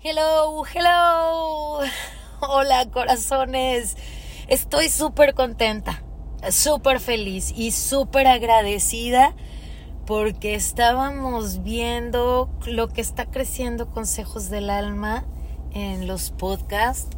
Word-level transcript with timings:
Hello, 0.00 0.62
hello. 0.64 1.80
Hola, 2.38 2.88
corazones. 2.88 3.96
Estoy 4.46 4.90
súper 4.90 5.34
contenta, 5.34 6.04
súper 6.50 7.00
feliz 7.00 7.52
y 7.56 7.72
súper 7.72 8.28
agradecida 8.28 9.34
porque 10.06 10.54
estábamos 10.54 11.64
viendo 11.64 12.48
lo 12.64 12.86
que 12.86 13.00
está 13.00 13.26
creciendo 13.26 13.90
Consejos 13.90 14.50
del 14.50 14.70
Alma 14.70 15.24
en 15.72 16.06
los 16.06 16.30
podcasts. 16.30 17.08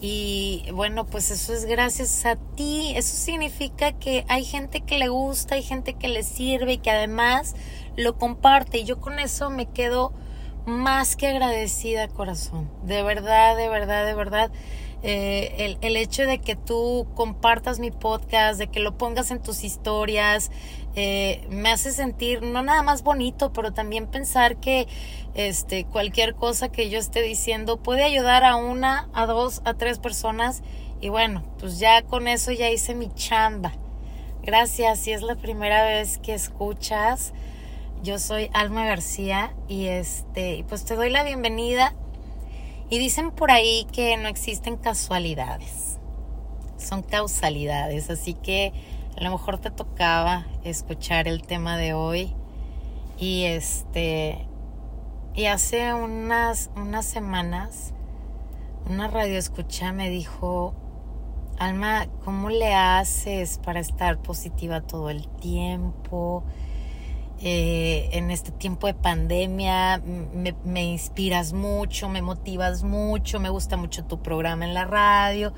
Y 0.00 0.64
bueno, 0.72 1.04
pues 1.04 1.30
eso 1.30 1.52
es 1.52 1.66
gracias 1.66 2.24
a 2.24 2.36
ti. 2.36 2.94
Eso 2.96 3.14
significa 3.14 3.92
que 3.92 4.24
hay 4.28 4.46
gente 4.46 4.80
que 4.80 4.96
le 4.96 5.08
gusta, 5.08 5.56
hay 5.56 5.62
gente 5.62 5.92
que 5.92 6.08
le 6.08 6.22
sirve 6.22 6.72
y 6.72 6.78
que 6.78 6.90
además 6.90 7.54
lo 7.94 8.16
comparte. 8.16 8.78
Y 8.78 8.84
yo 8.84 9.02
con 9.02 9.18
eso 9.18 9.50
me 9.50 9.66
quedo 9.66 10.14
más 10.66 11.16
que 11.16 11.28
agradecida, 11.28 12.08
corazón. 12.08 12.68
De 12.82 13.02
verdad, 13.02 13.56
de 13.56 13.68
verdad, 13.68 14.04
de 14.04 14.14
verdad. 14.14 14.50
Eh, 15.02 15.76
el, 15.82 15.96
hecho 15.96 16.24
de 16.24 16.38
que 16.38 16.56
tú 16.56 17.06
compartas 17.14 17.78
mi 17.78 17.90
podcast, 17.90 18.58
de 18.58 18.66
que 18.66 18.80
lo 18.80 18.98
pongas 18.98 19.30
en 19.30 19.40
tus 19.40 19.62
historias, 19.62 20.50
eh, 20.96 21.46
me 21.48 21.70
hace 21.70 21.92
sentir 21.92 22.42
no 22.42 22.62
nada 22.62 22.82
más 22.82 23.02
bonito, 23.02 23.52
pero 23.52 23.72
también 23.72 24.08
pensar 24.08 24.56
que 24.56 24.88
este, 25.34 25.84
cualquier 25.84 26.34
cosa 26.34 26.70
que 26.70 26.90
yo 26.90 26.98
esté 26.98 27.22
diciendo 27.22 27.76
puede 27.76 28.02
ayudar 28.02 28.42
a 28.42 28.56
una, 28.56 29.08
a 29.12 29.26
dos, 29.26 29.62
a 29.64 29.74
tres 29.74 29.98
personas. 29.98 30.62
Y 31.00 31.10
bueno, 31.10 31.44
pues 31.58 31.78
ya 31.78 32.02
con 32.02 32.26
eso 32.26 32.50
ya 32.50 32.70
hice 32.70 32.94
mi 32.94 33.12
chamba. 33.14 33.72
Gracias, 34.42 35.00
si 35.00 35.12
es 35.12 35.22
la 35.22 35.36
primera 35.36 35.84
vez 35.84 36.18
que 36.18 36.34
escuchas. 36.34 37.32
Yo 38.02 38.18
soy 38.18 38.50
Alma 38.52 38.84
García 38.84 39.54
y 39.68 39.86
este, 39.86 40.64
pues 40.68 40.84
te 40.84 40.94
doy 40.94 41.10
la 41.10 41.24
bienvenida. 41.24 41.94
Y 42.88 42.98
dicen 42.98 43.32
por 43.32 43.50
ahí 43.50 43.86
que 43.90 44.16
no 44.16 44.28
existen 44.28 44.76
casualidades, 44.76 45.98
son 46.76 47.02
causalidades, 47.02 48.10
así 48.10 48.34
que 48.34 48.72
a 49.16 49.24
lo 49.24 49.30
mejor 49.32 49.58
te 49.58 49.70
tocaba 49.72 50.46
escuchar 50.62 51.26
el 51.26 51.42
tema 51.42 51.76
de 51.76 51.94
hoy. 51.94 52.32
Y 53.18 53.44
este 53.44 54.46
y 55.34 55.46
hace 55.46 55.92
unas 55.92 56.70
unas 56.76 57.06
semanas 57.06 57.92
una 58.88 59.08
radio 59.08 59.36
escucha 59.36 59.92
me 59.92 60.10
dijo, 60.10 60.74
"Alma, 61.58 62.06
¿cómo 62.24 62.50
le 62.50 62.72
haces 62.72 63.58
para 63.58 63.80
estar 63.80 64.18
positiva 64.18 64.80
todo 64.82 65.10
el 65.10 65.26
tiempo?" 65.26 66.44
Eh, 67.42 68.08
en 68.12 68.30
este 68.30 68.50
tiempo 68.50 68.86
de 68.86 68.94
pandemia. 68.94 70.02
Me, 70.64 70.84
inspiras 70.84 71.52
mucho, 71.52 72.08
me 72.08 72.22
motivas 72.22 72.82
mucho, 72.82 73.40
me 73.40 73.50
gusta 73.50 73.76
mucho 73.76 74.04
tu 74.04 74.22
programa 74.22 74.64
en 74.64 74.74
la 74.74 74.84
radio. 74.84 75.52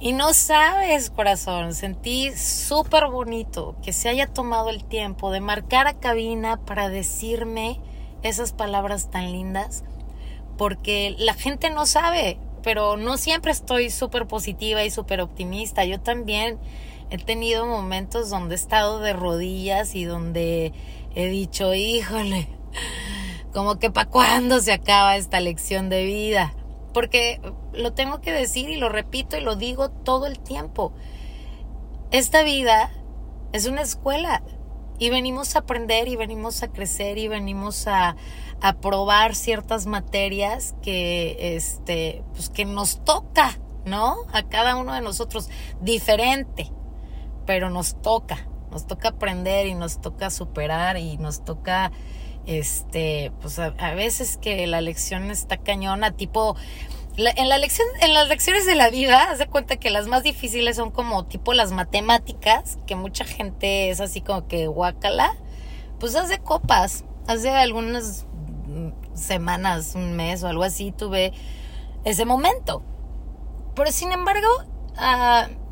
Y 0.00 0.12
no 0.12 0.34
sabes, 0.34 1.10
corazón, 1.10 1.74
sentí 1.74 2.32
súper 2.32 3.06
bonito 3.06 3.76
que 3.82 3.92
se 3.92 4.08
haya 4.08 4.26
tomado 4.26 4.68
el 4.68 4.84
tiempo 4.84 5.30
de 5.30 5.40
marcar 5.40 5.86
a 5.86 5.94
cabina 5.94 6.58
para 6.58 6.88
decirme 6.88 7.80
esas 8.22 8.52
palabras 8.52 9.10
tan 9.10 9.30
lindas, 9.32 9.84
porque 10.58 11.14
la 11.18 11.34
gente 11.34 11.70
no 11.70 11.86
sabe, 11.86 12.38
pero 12.62 12.96
no 12.96 13.16
siempre 13.16 13.52
estoy 13.52 13.90
súper 13.90 14.26
positiva 14.26 14.84
y 14.84 14.90
súper 14.90 15.20
optimista. 15.20 15.84
Yo 15.84 16.00
también 16.00 16.58
he 17.14 17.18
tenido 17.18 17.66
momentos 17.66 18.28
donde 18.28 18.54
he 18.54 18.58
estado 18.58 18.98
de 18.98 19.12
rodillas 19.12 19.94
y 19.94 20.04
donde 20.04 20.72
he 21.14 21.28
dicho, 21.28 21.72
híjole, 21.72 22.48
como 23.52 23.78
que 23.78 23.90
para 23.90 24.10
cuándo 24.10 24.60
se 24.60 24.72
acaba 24.72 25.16
esta 25.16 25.40
lección 25.40 25.88
de 25.88 26.04
vida. 26.04 26.54
Porque 26.92 27.40
lo 27.72 27.92
tengo 27.92 28.20
que 28.20 28.32
decir 28.32 28.68
y 28.68 28.76
lo 28.76 28.88
repito 28.88 29.36
y 29.36 29.40
lo 29.40 29.54
digo 29.54 29.90
todo 29.90 30.26
el 30.26 30.40
tiempo. 30.40 30.92
Esta 32.10 32.42
vida 32.42 32.90
es 33.52 33.66
una 33.66 33.82
escuela 33.82 34.42
y 34.98 35.10
venimos 35.10 35.54
a 35.54 35.60
aprender 35.60 36.08
y 36.08 36.16
venimos 36.16 36.62
a 36.62 36.68
crecer 36.68 37.18
y 37.18 37.28
venimos 37.28 37.86
a, 37.86 38.16
a 38.60 38.72
probar 38.80 39.36
ciertas 39.36 39.86
materias 39.86 40.74
que, 40.82 41.56
este, 41.56 42.24
pues 42.32 42.48
que 42.50 42.64
nos 42.64 43.04
toca, 43.04 43.58
¿no? 43.84 44.16
A 44.32 44.42
cada 44.44 44.76
uno 44.76 44.94
de 44.94 45.00
nosotros 45.00 45.48
diferente 45.80 46.72
pero 47.46 47.70
nos 47.70 48.00
toca, 48.00 48.46
nos 48.70 48.86
toca 48.86 49.10
aprender 49.10 49.66
y 49.66 49.74
nos 49.74 50.00
toca 50.00 50.30
superar 50.30 50.96
y 50.96 51.16
nos 51.16 51.44
toca, 51.44 51.92
este, 52.46 53.32
pues 53.40 53.58
a, 53.58 53.70
veces 53.94 54.36
que 54.36 54.66
la 54.66 54.80
lección 54.80 55.30
está 55.30 55.56
cañona, 55.56 56.12
tipo, 56.12 56.56
en, 57.16 57.48
la 57.48 57.58
lección, 57.58 57.86
en 58.00 58.12
las 58.12 58.28
lecciones 58.28 58.66
de 58.66 58.74
la 58.74 58.90
vida, 58.90 59.30
haz 59.30 59.38
de 59.38 59.46
cuenta 59.46 59.76
que 59.76 59.90
las 59.90 60.06
más 60.06 60.22
difíciles 60.22 60.76
son 60.76 60.90
como 60.90 61.24
tipo 61.26 61.54
las 61.54 61.70
matemáticas, 61.72 62.78
que 62.86 62.96
mucha 62.96 63.24
gente 63.24 63.90
es 63.90 64.00
así 64.00 64.20
como 64.20 64.48
que 64.48 64.66
guácala, 64.66 65.36
pues 66.00 66.16
hace 66.16 66.38
copas, 66.38 67.04
hace 67.26 67.50
algunas 67.50 68.26
semanas, 69.14 69.94
un 69.94 70.14
mes 70.14 70.42
o 70.42 70.48
algo 70.48 70.64
así, 70.64 70.92
tuve 70.92 71.32
ese 72.04 72.24
momento. 72.24 72.82
Pero 73.74 73.90
sin 73.90 74.12
embargo, 74.12 74.48
uh, 74.96 75.63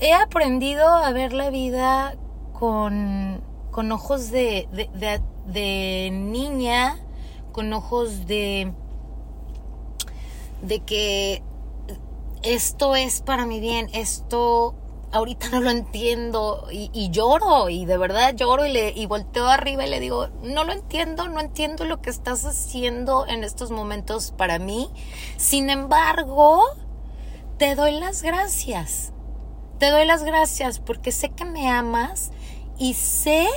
he 0.00 0.14
aprendido 0.14 0.88
a 0.88 1.12
ver 1.12 1.34
la 1.34 1.50
vida 1.50 2.16
con, 2.58 3.42
con 3.70 3.92
ojos 3.92 4.30
de, 4.30 4.66
de, 5.46 6.10
niña, 6.10 6.98
con 7.52 7.72
ojos 7.72 8.26
de, 8.26 8.72
de 10.62 10.80
que 10.80 11.42
esto 12.42 12.96
es 12.96 13.20
para 13.20 13.44
mi 13.44 13.60
bien, 13.60 13.90
esto 13.92 14.74
ahorita 15.12 15.50
no 15.50 15.60
lo 15.60 15.70
entiendo 15.70 16.68
y, 16.70 17.10
lloro 17.10 17.68
y 17.68 17.84
de 17.84 17.98
verdad 17.98 18.34
lloro 18.34 18.64
y, 18.64 18.72
le, 18.72 18.92
y 18.92 19.04
volteo 19.04 19.48
arriba 19.48 19.86
y 19.86 19.90
le 19.90 20.00
digo, 20.00 20.28
no 20.42 20.64
lo 20.64 20.72
entiendo, 20.72 21.28
no 21.28 21.40
entiendo 21.40 21.84
lo 21.84 22.00
que 22.00 22.08
estás 22.08 22.46
haciendo 22.46 23.26
en 23.26 23.44
estos 23.44 23.70
momentos 23.70 24.32
para 24.32 24.58
mí. 24.58 24.88
Sin 25.36 25.68
embargo, 25.68 26.62
te 27.58 27.74
doy 27.74 27.92
las 28.00 28.22
gracias 28.22 29.12
te 29.80 29.90
doy 29.90 30.04
las 30.04 30.22
gracias 30.24 30.78
porque 30.78 31.10
sé 31.10 31.30
que 31.30 31.46
me 31.46 31.70
amas 31.70 32.30
y 32.78 32.92
sé 32.92 33.48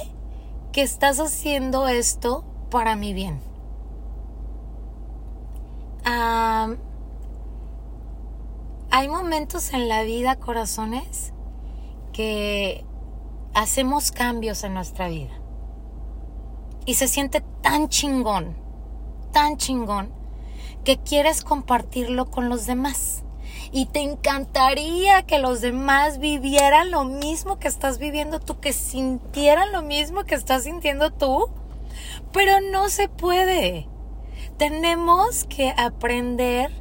que 0.71 0.81
estás 0.81 1.19
haciendo 1.19 1.87
esto 1.89 2.45
para 2.71 2.95
mi 2.95 3.13
bien. 3.13 3.39
hay 8.89 9.07
momentos 9.09 9.73
en 9.73 9.89
la 9.89 10.03
vida, 10.03 10.35
corazones, 10.37 11.33
que 12.13 12.85
hacemos 13.53 14.11
cambios 14.11 14.63
en 14.63 14.75
nuestra 14.75 15.09
vida. 15.09 15.33
Y 16.85 16.93
se 16.93 17.07
siente 17.07 17.41
tan 17.61 17.89
chingón, 17.89 18.55
tan 19.31 19.57
chingón, 19.57 20.13
que 20.85 20.99
quieres 20.99 21.43
compartirlo 21.43 22.29
con 22.29 22.49
los 22.49 22.67
demás 22.67 23.23
y 23.75 23.87
te 23.87 24.01
encantaría 24.01 25.23
que 25.23 25.39
los 25.39 25.59
demás 25.59 26.19
vivieran 26.19 26.91
lo 26.91 27.05
mismo 27.05 27.57
que 27.57 27.67
estás 27.67 27.97
viviendo 27.97 28.39
tú, 28.39 28.59
que 28.59 28.71
sintieran 28.71 29.71
lo 29.71 29.81
mismo 29.81 30.25
que 30.25 30.35
estás 30.35 30.65
sintiendo 30.65 31.11
tú, 31.11 31.49
pero 32.31 32.61
no 32.71 32.89
se 32.89 33.09
puede. 33.09 33.89
Tenemos 34.57 35.45
que 35.45 35.73
aprender 35.75 36.71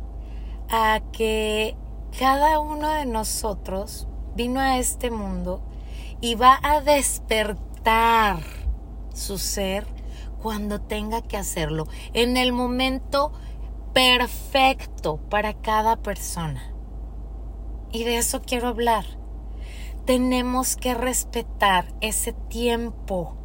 a 0.68 1.00
que 1.12 1.78
cada 2.18 2.60
uno 2.60 2.90
de 2.90 3.06
nosotros 3.06 4.06
vino 4.36 4.60
a 4.60 4.76
este 4.76 5.10
mundo 5.10 5.62
y 6.20 6.34
va 6.34 6.60
a 6.62 6.82
despertar 6.82 8.40
su 9.14 9.38
ser 9.38 9.86
cuando 10.42 10.78
tenga 10.78 11.22
que 11.22 11.38
hacerlo, 11.38 11.88
en 12.12 12.36
el 12.36 12.52
momento 12.52 13.32
perfecto 13.94 15.16
para 15.30 15.54
cada 15.54 15.96
persona. 15.96 16.71
Y 17.92 18.04
de 18.04 18.16
eso 18.16 18.40
quiero 18.40 18.68
hablar. 18.68 19.04
Tenemos 20.06 20.76
que 20.76 20.94
respetar 20.94 21.86
ese 22.00 22.32
tiempo 22.32 23.36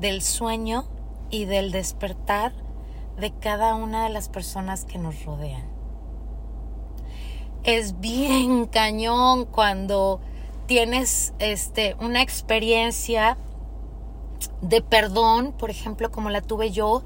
del 0.00 0.20
sueño 0.20 0.84
y 1.30 1.44
del 1.44 1.70
despertar 1.70 2.52
de 3.16 3.30
cada 3.30 3.74
una 3.76 4.04
de 4.04 4.10
las 4.10 4.28
personas 4.28 4.84
que 4.84 4.98
nos 4.98 5.24
rodean. 5.24 5.62
Es 7.62 8.00
bien 8.00 8.66
cañón 8.72 9.44
cuando 9.44 10.20
tienes 10.66 11.32
este 11.38 11.96
una 12.00 12.20
experiencia 12.20 13.38
de 14.60 14.82
perdón, 14.82 15.52
por 15.52 15.70
ejemplo, 15.70 16.10
como 16.10 16.30
la 16.30 16.40
tuve 16.40 16.72
yo, 16.72 17.04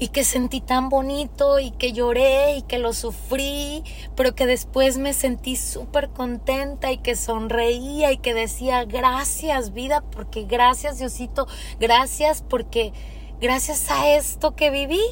y 0.00 0.08
que 0.08 0.22
sentí 0.22 0.60
tan 0.60 0.88
bonito 0.88 1.58
y 1.58 1.72
que 1.72 1.92
lloré 1.92 2.56
y 2.56 2.62
que 2.62 2.78
lo 2.78 2.92
sufrí, 2.92 3.82
pero 4.14 4.34
que 4.34 4.46
después 4.46 4.96
me 4.96 5.12
sentí 5.12 5.56
súper 5.56 6.10
contenta 6.10 6.92
y 6.92 6.98
que 6.98 7.16
sonreía 7.16 8.12
y 8.12 8.18
que 8.18 8.32
decía 8.32 8.84
gracias 8.84 9.72
vida, 9.72 10.02
porque 10.12 10.44
gracias 10.44 10.98
Diosito, 10.98 11.48
gracias 11.80 12.42
porque 12.48 12.92
gracias 13.40 13.90
a 13.90 14.08
esto 14.14 14.54
que 14.54 14.70
viví, 14.70 15.02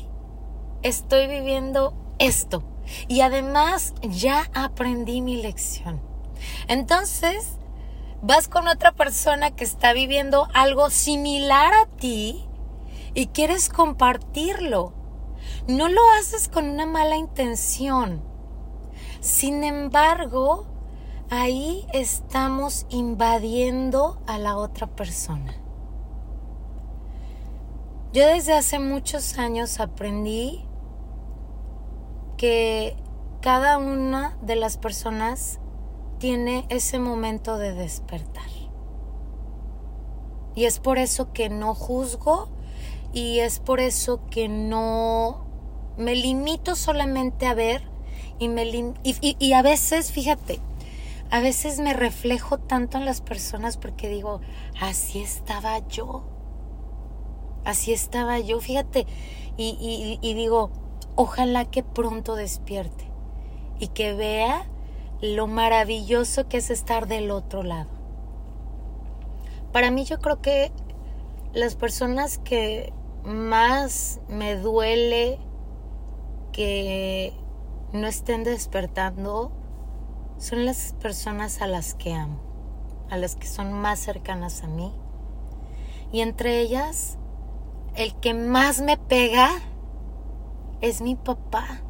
estoy 0.83 1.27
viviendo 1.27 1.95
esto. 2.21 2.63
Y 3.09 3.23
además 3.23 3.93
ya 4.03 4.49
aprendí 4.55 5.21
mi 5.21 5.43
lección. 5.43 6.01
Entonces, 6.69 7.57
vas 8.23 8.47
con 8.47 8.69
otra 8.69 8.93
persona 8.93 9.51
que 9.51 9.65
está 9.65 9.93
viviendo 9.93 10.49
algo 10.55 10.91
similar 10.91 11.75
a 11.75 11.87
ti 11.97 12.46
y 13.17 13.29
quieres 13.29 13.71
compartirlo. 13.71 14.93
No 15.67 15.89
lo 15.89 16.03
haces 16.21 16.49
con 16.49 16.69
una 16.69 16.85
mala 16.85 17.17
intención. 17.17 18.21
Sin 19.21 19.65
embargo, 19.65 20.67
ahí 21.31 21.87
estamos 21.95 22.85
invadiendo 22.91 24.21
a 24.27 24.39
la 24.39 24.59
otra 24.59 24.87
persona. 24.87 25.55
Yo 28.13 28.27
desde 28.27 28.53
hace 28.53 28.79
muchos 28.79 29.39
años 29.39 29.81
aprendí 29.81 30.67
que 32.37 32.99
cada 33.41 33.79
una 33.79 34.37
de 34.43 34.57
las 34.57 34.77
personas 34.77 35.59
tiene 36.19 36.67
ese 36.69 36.99
momento 36.99 37.57
de 37.57 37.73
despertar. 37.73 38.45
Y 40.55 40.67
es 40.67 40.81
por 40.81 40.99
eso 40.99 41.33
que 41.33 41.49
no 41.49 41.75
juzgo 41.75 42.56
y 43.17 43.41
es 43.41 43.61
por 43.61 43.81
eso 43.81 44.21
que 44.29 44.47
no 44.47 45.47
me 45.97 46.15
limito 46.15 46.77
solamente 46.77 47.47
a 47.47 47.55
ver 47.55 47.81
y, 48.39 48.49
me 48.49 48.67
y, 49.03 49.53
a 49.55 49.63
veces, 49.63 50.13
fíjate, 50.13 50.61
a 51.31 51.41
veces 51.41 51.81
me 51.81 51.95
reflejo 51.95 52.59
tanto 52.59 52.99
en 52.99 53.07
las 53.07 53.23
personas 53.23 53.79
porque 53.79 54.11
digo, 54.11 54.43
así 54.79 55.23
estaba 55.23 55.79
yo. 55.89 56.25
Así 57.65 57.95
estaba 57.95 58.39
yo, 58.39 58.61
fíjate. 58.61 59.07
Y, 59.57 60.19
y 60.21 60.35
digo, 60.35 60.71
ojalá 61.15 61.65
que 61.65 61.83
pronto 61.83 62.37
despierte 62.37 63.11
y 63.79 63.89
que 63.89 64.13
vea 64.13 64.69
lo 65.23 65.47
maravilloso 65.47 66.51
que 66.51 66.59
es 66.59 66.69
estar 66.69 67.07
del 67.07 67.31
otro 67.31 67.63
lado. 67.63 67.89
Para 69.73 69.91
mí 69.91 70.05
yo 70.05 70.19
creo 70.19 70.43
que 70.43 70.71
las 71.55 71.77
personas 71.77 72.37
que 72.37 72.93
más 73.27 74.21
me 74.29 74.57
duele 74.57 75.39
que 76.53 77.35
no 77.93 78.07
estén 78.07 78.45
despertando 78.45 79.51
son 80.39 80.65
las 80.65 80.95
personas 81.01 81.61
a 81.61 81.67
las 81.67 81.95
que 81.95 82.15
amo, 82.15 82.39
a 83.11 83.17
las 83.17 83.35
que 83.35 83.47
son 83.47 83.73
más 83.73 83.99
cercanas 83.99 84.63
a 84.63 84.69
mí. 84.69 84.93
Y 86.13 86.21
entre 86.21 86.61
ellas, 86.61 87.19
el 87.97 88.15
que 88.15 88.33
más 88.33 88.81
me 88.81 88.97
pega 88.97 89.51
es 90.81 91.01
mi 91.01 91.17
papá. 91.17 91.81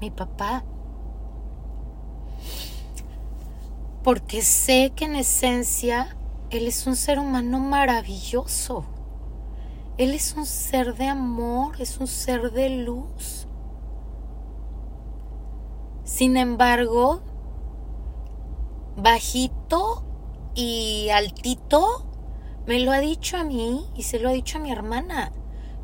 Mi 0.00 0.10
papá. 0.10 0.64
Porque 4.02 4.42
sé 4.42 4.92
que 4.96 5.04
en 5.04 5.16
esencia 5.16 6.17
Él 6.50 6.66
es 6.66 6.86
un 6.86 6.96
ser 6.96 7.18
humano 7.18 7.58
maravilloso. 7.58 8.86
Él 9.98 10.14
es 10.14 10.34
un 10.34 10.46
ser 10.46 10.94
de 10.94 11.06
amor, 11.06 11.78
es 11.78 11.98
un 11.98 12.06
ser 12.06 12.52
de 12.52 12.70
luz. 12.70 13.46
Sin 16.04 16.38
embargo, 16.38 17.20
bajito 18.96 20.04
y 20.54 21.10
altito, 21.10 22.06
me 22.66 22.80
lo 22.80 22.92
ha 22.92 23.00
dicho 23.00 23.36
a 23.36 23.44
mí 23.44 23.84
y 23.94 24.04
se 24.04 24.18
lo 24.18 24.30
ha 24.30 24.32
dicho 24.32 24.56
a 24.56 24.62
mi 24.62 24.72
hermana. 24.72 25.32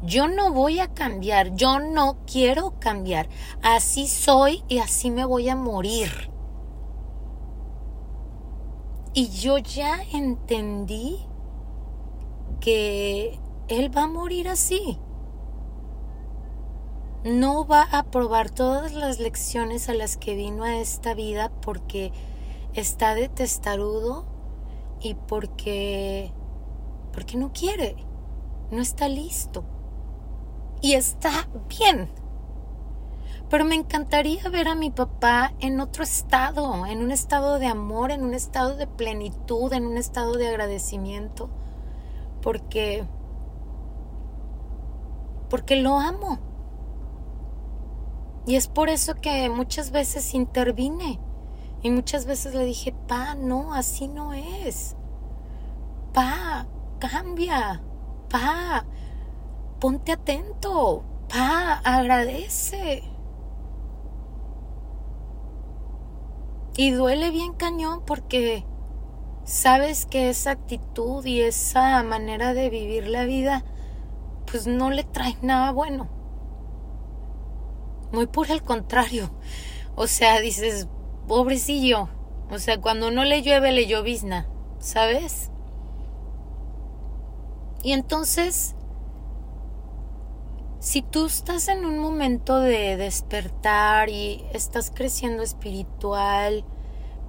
Yo 0.02 0.28
no 0.28 0.50
voy 0.50 0.80
a 0.80 0.94
cambiar, 0.94 1.54
yo 1.56 1.78
no 1.78 2.16
quiero 2.26 2.80
cambiar. 2.80 3.28
Así 3.62 4.06
soy 4.06 4.64
y 4.68 4.78
así 4.78 5.10
me 5.10 5.26
voy 5.26 5.50
a 5.50 5.56
morir. 5.56 6.33
Y 9.16 9.28
yo 9.28 9.58
ya 9.58 10.02
entendí 10.12 11.20
que 12.60 13.38
él 13.68 13.96
va 13.96 14.02
a 14.02 14.08
morir 14.08 14.48
así. 14.48 14.98
No 17.22 17.64
va 17.64 17.82
a 17.82 18.02
probar 18.10 18.50
todas 18.50 18.92
las 18.92 19.20
lecciones 19.20 19.88
a 19.88 19.94
las 19.94 20.16
que 20.16 20.34
vino 20.34 20.64
a 20.64 20.78
esta 20.78 21.14
vida 21.14 21.52
porque 21.62 22.12
está 22.74 23.14
de 23.14 23.28
testarudo 23.28 24.26
y 25.00 25.14
porque 25.14 26.32
porque 27.12 27.36
no 27.36 27.52
quiere, 27.52 27.94
no 28.72 28.82
está 28.82 29.08
listo. 29.08 29.64
Y 30.82 30.94
está 30.94 31.48
bien. 31.68 32.10
Pero 33.50 33.64
me 33.64 33.74
encantaría 33.74 34.48
ver 34.48 34.68
a 34.68 34.74
mi 34.74 34.90
papá 34.90 35.52
en 35.60 35.80
otro 35.80 36.02
estado, 36.02 36.86
en 36.86 37.02
un 37.02 37.10
estado 37.10 37.58
de 37.58 37.66
amor, 37.66 38.10
en 38.10 38.24
un 38.24 38.34
estado 38.34 38.74
de 38.76 38.86
plenitud, 38.86 39.72
en 39.72 39.86
un 39.86 39.96
estado 39.96 40.34
de 40.34 40.48
agradecimiento, 40.48 41.50
porque 42.42 43.06
porque 45.50 45.76
lo 45.76 45.98
amo. 45.98 46.38
Y 48.46 48.56
es 48.56 48.66
por 48.66 48.88
eso 48.88 49.14
que 49.14 49.48
muchas 49.48 49.90
veces 49.90 50.34
intervine 50.34 51.20
y 51.82 51.90
muchas 51.90 52.26
veces 52.26 52.54
le 52.54 52.64
dije, 52.64 52.92
"Pa, 53.06 53.34
no, 53.34 53.72
así 53.74 54.08
no 54.08 54.32
es." 54.32 54.96
Pa, 56.12 56.66
cambia. 56.98 57.82
Pa, 58.28 58.84
ponte 59.80 60.12
atento. 60.12 61.04
Pa, 61.28 61.74
agradece. 61.84 63.13
Y 66.76 66.90
duele 66.90 67.30
bien 67.30 67.52
cañón 67.52 68.02
porque 68.04 68.64
sabes 69.44 70.06
que 70.06 70.28
esa 70.28 70.52
actitud 70.52 71.24
y 71.24 71.42
esa 71.42 72.02
manera 72.02 72.54
de 72.54 72.70
vivir 72.70 73.06
la 73.06 73.24
vida 73.24 73.64
pues 74.50 74.66
no 74.66 74.90
le 74.90 75.04
trae 75.04 75.36
nada 75.42 75.70
bueno. 75.72 76.08
Muy 78.12 78.26
por 78.26 78.50
el 78.50 78.62
contrario. 78.62 79.30
O 79.96 80.06
sea, 80.06 80.40
dices, 80.40 80.88
pobrecillo. 81.26 82.08
O 82.50 82.58
sea, 82.58 82.80
cuando 82.80 83.10
no 83.10 83.24
le 83.24 83.42
llueve, 83.42 83.72
le 83.72 83.86
llovizna. 83.86 84.46
¿Sabes? 84.78 85.50
Y 87.82 87.92
entonces, 87.92 88.76
si 90.84 91.00
tú 91.00 91.24
estás 91.24 91.68
en 91.68 91.86
un 91.86 91.98
momento 91.98 92.60
de 92.60 92.98
despertar 92.98 94.10
y 94.10 94.44
estás 94.52 94.92
creciendo 94.94 95.42
espiritual, 95.42 96.62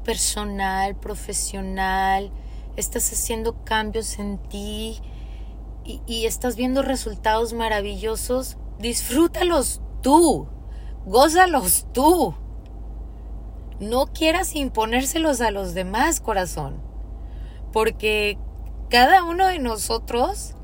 personal, 0.03 0.97
profesional, 0.97 2.33
estás 2.75 3.13
haciendo 3.13 3.63
cambios 3.63 4.19
en 4.19 4.39
ti 4.49 4.99
y, 5.85 6.25
estás 6.25 6.57
viendo 6.57 6.81
resultados 6.81 7.53
maravillosos, 7.53 8.57
disfrútalos 8.77 9.81
tú, 10.01 10.49
gózalos 11.05 11.87
tú. 11.93 12.35
No 13.79 14.07
quieras 14.07 14.53
imponérselos 14.53 15.39
a 15.39 15.51
los 15.51 15.73
demás, 15.73 16.19
corazón, 16.19 16.81
porque 17.71 18.37
cada 18.89 19.23
uno 19.23 19.47
de 19.47 19.59
nosotros 19.59 20.55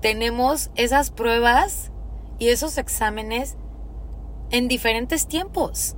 tenemos 0.00 0.70
esas 0.76 1.10
pruebas 1.10 1.90
y 2.38 2.48
esos 2.48 2.78
exámenes 2.78 3.56
en 4.50 4.68
diferentes 4.68 5.26
tiempos. 5.26 5.96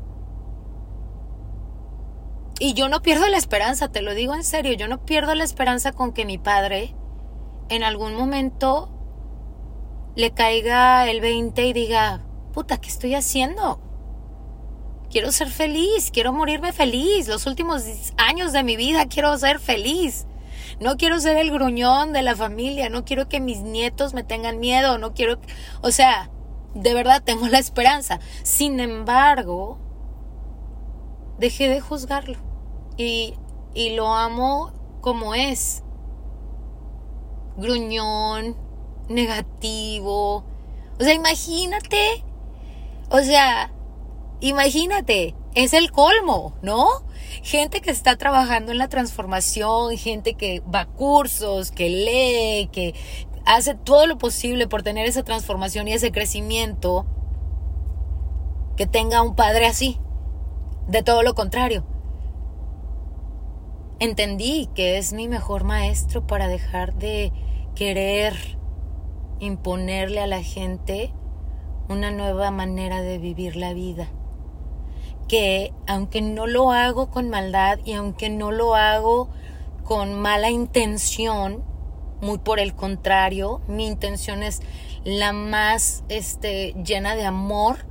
Y 2.59 2.75
yo 2.75 2.89
no 2.89 3.01
pierdo 3.01 3.27
la 3.29 3.39
esperanza, 3.39 3.91
te 3.91 4.03
lo 4.03 4.15
digo 4.15 4.35
en 4.35 4.45
serio, 4.45 4.75
yo 4.75 4.87
no 4.87 5.05
pierdo 5.05 5.35
la 5.35 5.45
esperanza 5.45 5.93
con 5.93 6.13
que 6.13 6.27
mi 6.27 6.37
padre 6.37 6.95
en 7.71 7.83
algún 7.83 8.15
momento 8.15 8.91
le 10.15 10.33
caiga 10.33 11.09
el 11.09 11.21
20 11.21 11.67
y 11.67 11.73
diga, 11.73 12.27
puta, 12.53 12.79
¿qué 12.79 12.89
estoy 12.89 13.15
haciendo? 13.15 13.81
Quiero 15.11 15.33
ser 15.33 15.49
feliz, 15.49 16.11
quiero 16.13 16.33
morirme 16.33 16.73
feliz, 16.73 17.29
los 17.29 17.47
últimos 17.47 17.85
años 18.17 18.53
de 18.53 18.63
mi 18.63 18.77
vida 18.77 19.07
quiero 19.07 19.37
ser 19.39 19.59
feliz. 19.59 20.27
No 20.81 20.97
quiero 20.97 21.21
ser 21.21 21.37
el 21.37 21.51
gruñón 21.51 22.13
de 22.13 22.23
la 22.23 22.35
familia, 22.35 22.89
no 22.89 23.05
quiero 23.05 23.29
que 23.29 23.39
mis 23.39 23.61
nietos 23.61 24.15
me 24.15 24.25
tengan 24.25 24.59
miedo, 24.59 24.97
no 24.97 25.13
quiero, 25.13 25.39
o 25.83 25.91
sea, 25.91 26.31
de 26.75 26.95
verdad 26.95 27.23
tengo 27.23 27.49
la 27.49 27.59
esperanza. 27.59 28.19
Sin 28.43 28.81
embargo, 28.81 29.79
dejé 31.39 31.69
de 31.69 31.81
juzgarlo 31.81 32.39
y, 32.97 33.35
y 33.75 33.91
lo 33.91 34.15
amo 34.15 34.73
como 35.01 35.35
es. 35.35 35.83
Gruñón, 37.57 38.57
negativo. 39.09 40.45
O 40.99 41.05
sea, 41.05 41.13
imagínate. 41.13 42.25
O 43.11 43.19
sea, 43.19 43.73
imagínate, 44.41 45.35
es 45.55 45.73
el 45.75 45.91
colmo, 45.91 46.55
¿no? 46.63 46.89
gente 47.43 47.81
que 47.81 47.91
está 47.91 48.17
trabajando 48.17 48.73
en 48.73 48.79
la 48.79 48.89
transformación, 48.89 49.97
gente 49.97 50.35
que 50.35 50.61
va 50.61 50.81
a 50.81 50.87
cursos, 50.87 51.71
que 51.71 51.89
lee, 51.89 52.69
que 52.73 52.95
hace 53.47 53.75
todo 53.75 54.07
lo 54.07 54.19
posible 54.19 54.67
por 54.67 54.83
tener 54.83 55.07
esa 55.07 55.23
transformación 55.23 55.89
y 55.89 55.93
ese 55.93 56.13
crecimiento, 56.13 57.07
que 58.77 58.87
tenga 58.87 59.23
un 59.23 59.35
padre 59.35 59.67
así. 59.67 59.99
De 60.89 61.03
todo 61.03 61.23
lo 61.23 61.35
contrario. 61.35 61.85
Entendí 64.01 64.69
que 64.75 64.99
es 64.99 65.13
mi 65.13 65.29
mejor 65.29 65.63
maestro 65.63 66.27
para 66.27 66.49
dejar 66.49 66.95
de 66.95 67.33
querer 67.77 68.35
imponerle 69.39 70.21
a 70.21 70.27
la 70.27 70.43
gente 70.43 71.13
una 71.89 72.11
nueva 72.11 72.51
manera 72.51 73.03
de 73.03 73.19
vivir 73.19 73.57
la 73.57 73.73
vida. 73.73 74.09
Que 75.31 75.73
aunque 75.87 76.23
no 76.23 76.49
lo 76.49 76.73
hago 76.73 77.09
con 77.09 77.31
maldad 77.31 77.79
y 77.85 77.93
aunque 77.93 78.31
no 78.31 78.51
lo 78.51 78.75
hago 78.75 79.29
con 79.85 80.21
mala 80.21 80.51
intención, 80.51 81.63
muy 82.21 82.39
por 82.39 82.59
el 82.59 82.75
contrario, 82.75 83.61
mi 83.69 83.87
intención 83.87 84.43
es 84.43 84.61
la 85.05 85.33
más 85.33 86.03
este, 86.09 86.75
llena 86.85 87.15
de 87.15 87.27
amor, 87.27 87.87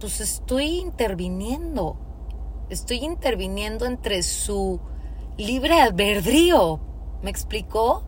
pues 0.00 0.20
estoy 0.20 0.80
interviniendo, 0.80 1.96
estoy 2.68 2.98
interviniendo 2.98 3.86
entre 3.86 4.22
su 4.22 4.80
libre 5.38 5.80
albedrío, 5.80 6.78
¿me 7.22 7.30
explicó? 7.30 8.04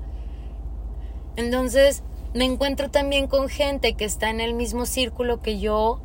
Entonces, 1.37 2.03
me 2.35 2.45
encuentro 2.45 2.91
también 2.91 3.29
con 3.29 3.49
gente 3.49 3.95
que 3.95 4.05
está 4.05 4.29
en 4.29 4.41
el 4.41 4.53
mismo 4.53 4.85
círculo 4.85 5.41
que 5.41 5.59
yo 5.59 6.03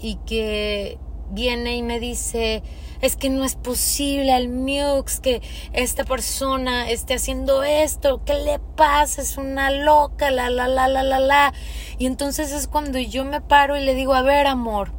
y 0.00 0.16
que 0.26 0.98
viene 1.30 1.76
y 1.76 1.82
me 1.82 2.00
dice, 2.00 2.62
es 3.00 3.16
que 3.16 3.30
no 3.30 3.44
es 3.44 3.56
posible 3.56 4.32
al 4.32 4.48
Mux 4.48 5.20
que 5.20 5.42
esta 5.72 6.04
persona 6.04 6.90
esté 6.90 7.14
haciendo 7.14 7.62
esto, 7.62 8.22
¿qué 8.24 8.34
le 8.34 8.58
pasa? 8.58 9.22
Es 9.22 9.36
una 9.36 9.70
loca, 9.70 10.30
la, 10.30 10.50
la, 10.50 10.68
la, 10.68 10.88
la, 10.88 11.02
la, 11.02 11.20
la. 11.20 11.52
Y 11.98 12.06
entonces 12.06 12.52
es 12.52 12.68
cuando 12.68 12.98
yo 12.98 13.24
me 13.24 13.40
paro 13.40 13.76
y 13.76 13.84
le 13.84 13.94
digo, 13.94 14.14
a 14.14 14.22
ver, 14.22 14.46
amor, 14.46 14.92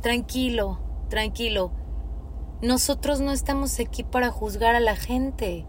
tranquilo, 0.00 0.80
tranquilo. 1.08 1.72
Nosotros 2.62 3.20
no 3.20 3.32
estamos 3.32 3.78
aquí 3.80 4.04
para 4.04 4.30
juzgar 4.30 4.76
a 4.76 4.80
la 4.80 4.94
gente. 4.94 5.66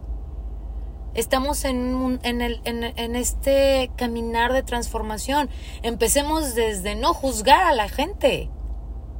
Estamos 1.14 1.64
en, 1.64 2.20
en, 2.22 2.40
el, 2.40 2.60
en, 2.64 3.16
este 3.16 3.90
caminar 3.96 4.52
de 4.52 4.64
transformación. 4.64 5.48
Empecemos 5.82 6.56
desde 6.56 6.96
no 6.96 7.14
juzgar 7.14 7.62
a 7.64 7.72
la 7.72 7.88
gente. 7.88 8.50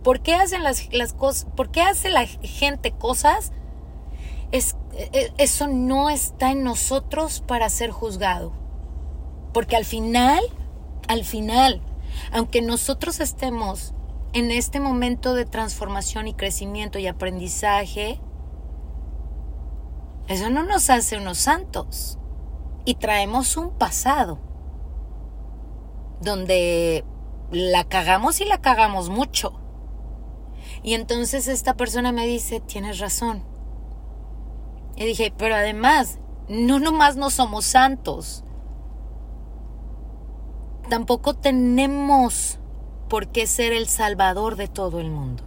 ¿Por 0.04 0.20
qué 0.20 0.34
hacen 0.34 0.62
las, 0.62 0.92
las 0.92 1.14
cosas? 1.14 1.46
¿Por 1.56 1.70
qué 1.70 1.80
hace 1.80 2.11
la 2.11 2.26
gente 2.26 2.92
cosas? 2.92 3.52
Es, 4.52 4.76
e, 4.92 5.32
eso 5.38 5.66
no 5.66 6.11
está 6.11 6.52
en 6.52 6.62
nosotros 6.62 7.42
para 7.44 7.70
ser 7.70 7.90
juzgado. 7.90 8.52
Porque 9.54 9.76
al 9.76 9.87
final, 9.87 10.44
al 11.08 11.25
final, 11.25 11.80
aunque 12.32 12.61
nosotros 12.61 13.18
estemos 13.18 13.94
en 14.34 14.50
este 14.50 14.78
momento 14.78 15.34
de 15.34 15.46
transformación 15.46 16.28
y 16.28 16.34
crecimiento 16.34 16.99
y 16.99 17.06
aprendizaje, 17.06 18.20
eso 20.28 20.50
no 20.50 20.64
nos 20.64 20.90
hace 20.90 21.16
unos 21.16 21.38
santos. 21.38 22.18
Y 22.84 22.96
traemos 22.96 23.56
un 23.56 23.70
pasado 23.70 24.38
donde 26.20 27.06
la 27.50 27.84
cagamos 27.84 28.42
y 28.42 28.44
la 28.44 28.61
cagamos 28.61 29.08
mucho. 29.08 29.63
Y 30.84 30.92
entonces 30.92 31.48
esta 31.48 31.74
persona 31.74 32.12
me 32.12 32.26
dice, 32.26 32.60
tienes 32.60 32.98
razón. 32.98 33.42
Y 34.96 35.06
dije, 35.06 35.32
pero 35.36 35.54
además, 35.54 36.18
no 36.46 36.78
nomás 36.78 37.16
no 37.16 37.30
somos 37.30 37.64
santos. 37.64 38.44
Tampoco 40.90 41.32
tenemos 41.32 42.58
por 43.08 43.28
qué 43.28 43.46
ser 43.46 43.72
el 43.72 43.88
salvador 43.88 44.56
de 44.56 44.68
todo 44.68 45.00
el 45.00 45.10
mundo. 45.10 45.42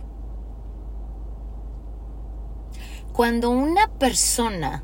Cuando 3.14 3.52
una 3.52 3.88
persona 4.00 4.84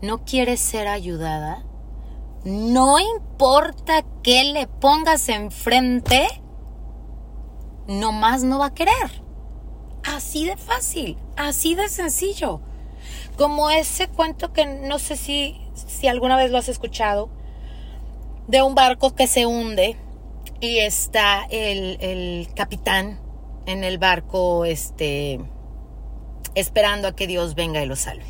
no 0.00 0.24
quiere 0.24 0.56
ser 0.56 0.88
ayudada, 0.88 1.66
no 2.42 2.98
importa 2.98 4.02
qué 4.22 4.44
le 4.44 4.66
pongas 4.66 5.28
enfrente, 5.28 6.26
nomás 7.86 8.44
no 8.44 8.60
va 8.60 8.66
a 8.66 8.74
querer. 8.74 9.27
Así 10.04 10.46
de 10.46 10.56
fácil, 10.56 11.16
así 11.36 11.74
de 11.74 11.88
sencillo. 11.88 12.60
Como 13.36 13.70
ese 13.70 14.08
cuento 14.08 14.52
que 14.52 14.66
no 14.66 14.98
sé 14.98 15.16
si, 15.16 15.60
si 15.74 16.08
alguna 16.08 16.36
vez 16.36 16.50
lo 16.50 16.58
has 16.58 16.68
escuchado, 16.68 17.30
de 18.46 18.62
un 18.62 18.74
barco 18.74 19.14
que 19.14 19.26
se 19.26 19.46
hunde 19.46 19.96
y 20.60 20.78
está 20.78 21.46
el, 21.50 21.98
el 22.00 22.48
capitán 22.54 23.20
en 23.66 23.84
el 23.84 23.98
barco, 23.98 24.64
este, 24.64 25.40
esperando 26.54 27.08
a 27.08 27.14
que 27.14 27.26
Dios 27.26 27.54
venga 27.54 27.82
y 27.82 27.86
lo 27.86 27.96
salve. 27.96 28.26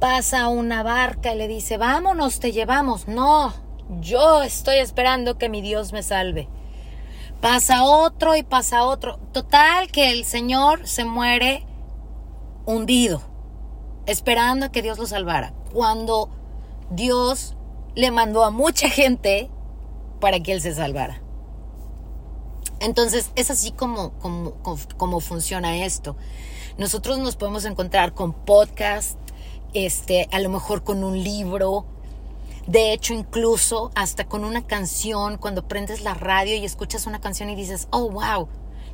Pasa 0.00 0.48
una 0.48 0.82
barca 0.82 1.34
y 1.34 1.38
le 1.38 1.46
dice, 1.46 1.76
vámonos, 1.76 2.40
te 2.40 2.52
llevamos. 2.52 3.06
No, 3.06 3.52
yo 4.00 4.42
estoy 4.42 4.78
esperando 4.78 5.38
que 5.38 5.48
mi 5.48 5.60
Dios 5.62 5.92
me 5.92 6.02
salve. 6.02 6.48
Pasa 7.40 7.84
otro 7.84 8.36
y 8.36 8.42
pasa 8.42 8.84
otro. 8.84 9.18
Total 9.32 9.90
que 9.90 10.10
el 10.12 10.24
Señor 10.24 10.86
se 10.86 11.04
muere 11.04 11.66
hundido, 12.66 13.22
esperando 14.06 14.66
a 14.66 14.72
que 14.72 14.82
Dios 14.82 14.98
lo 14.98 15.06
salvara. 15.06 15.54
Cuando 15.72 16.28
Dios 16.90 17.56
le 17.94 18.10
mandó 18.10 18.44
a 18.44 18.50
mucha 18.50 18.88
gente 18.90 19.50
para 20.20 20.40
que 20.40 20.52
él 20.52 20.60
se 20.60 20.74
salvara. 20.74 21.22
Entonces, 22.80 23.30
es 23.36 23.50
así 23.50 23.72
como, 23.72 24.12
como, 24.96 25.20
funciona 25.20 25.84
esto. 25.84 26.16
Nosotros 26.78 27.18
nos 27.18 27.36
podemos 27.36 27.64
encontrar 27.66 28.14
con 28.14 28.32
podcast, 28.32 29.18
este, 29.74 30.28
a 30.32 30.40
lo 30.40 30.48
mejor 30.48 30.82
con 30.82 31.04
un 31.04 31.22
libro, 31.22 31.84
de 32.70 32.92
hecho, 32.92 33.14
incluso 33.14 33.90
hasta 33.94 34.26
con 34.26 34.44
una 34.44 34.66
canción, 34.66 35.38
cuando 35.38 35.66
prendes 35.66 36.02
la 36.02 36.14
radio 36.14 36.56
y 36.56 36.64
escuchas 36.64 37.06
una 37.06 37.20
canción 37.20 37.50
y 37.50 37.56
dices, 37.56 37.88
oh, 37.90 38.10
wow, 38.10 38.48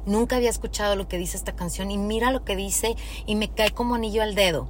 nunca 0.07 0.37
había 0.37 0.51
escuchado 0.51 0.97
lo 0.97 1.09
que 1.09 1.19
dice 1.19 1.37
esta 1.37 1.55
canción 1.55 1.91
y 1.91 1.99
mira 1.99 2.31
lo 2.31 2.45
que 2.45 2.57
dice 2.57 2.97
y 3.27 3.35
me 3.35 3.51
cae 3.51 3.71
como 3.71 3.95
anillo 3.95 4.23
al 4.23 4.35
dedo. 4.35 4.69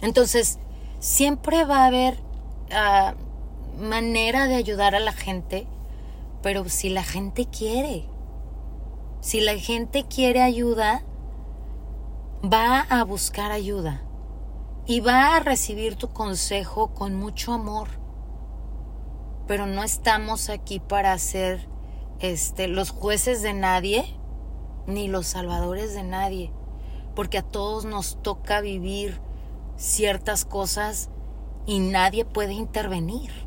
Entonces, 0.00 0.58
siempre 0.98 1.64
va 1.64 1.82
a 1.82 1.86
haber 1.86 2.18
ah, 2.70 3.14
manera 3.78 4.46
de 4.46 4.54
ayudar 4.54 4.94
a 4.94 5.00
la 5.00 5.12
gente 5.12 5.66
pero 6.46 6.68
si 6.68 6.90
la 6.90 7.02
gente 7.02 7.46
quiere, 7.46 8.04
si 9.20 9.40
la 9.40 9.58
gente 9.58 10.04
quiere 10.04 10.42
ayuda, 10.42 11.02
va 12.44 12.82
a 12.82 13.02
buscar 13.02 13.50
ayuda 13.50 14.05
y 14.86 15.00
va 15.00 15.36
a 15.36 15.40
recibir 15.40 15.96
tu 15.96 16.08
consejo 16.08 16.94
con 16.94 17.14
mucho 17.14 17.52
amor. 17.52 17.88
Pero 19.46 19.66
no 19.66 19.82
estamos 19.84 20.48
aquí 20.48 20.80
para 20.80 21.16
ser 21.18 21.68
este, 22.20 22.68
los 22.68 22.90
jueces 22.90 23.42
de 23.42 23.52
nadie 23.52 24.04
ni 24.86 25.08
los 25.08 25.26
salvadores 25.26 25.94
de 25.94 26.04
nadie, 26.04 26.52
porque 27.14 27.38
a 27.38 27.42
todos 27.42 27.84
nos 27.84 28.22
toca 28.22 28.60
vivir 28.60 29.20
ciertas 29.76 30.44
cosas 30.44 31.10
y 31.66 31.80
nadie 31.80 32.24
puede 32.24 32.52
intervenir 32.52 33.46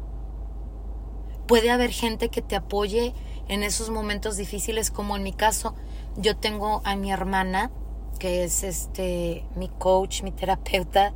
puede 1.50 1.72
haber 1.72 1.90
gente 1.90 2.30
que 2.30 2.44
te 2.44 2.56
apoye 2.56 3.16
en 3.48 3.64
esos 3.64 3.90
momentos 3.90 4.38
difíciles, 4.38 4.92
como 4.92 5.18
en 5.18 5.24
mi 5.24 5.34
caso, 5.34 5.74
yo 6.16 6.38
tengo 6.38 6.84
a 6.86 6.96
mi 6.96 7.12
hermana, 7.12 7.72
que 8.20 8.44
es 8.44 8.62
este 8.62 9.48
mi 9.56 9.68
coach, 9.68 10.22
mi 10.22 10.32
terapeuta, 10.32 11.12